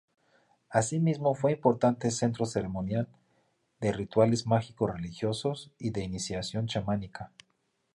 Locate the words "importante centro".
1.51-2.47